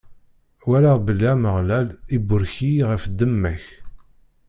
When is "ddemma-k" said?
3.09-3.63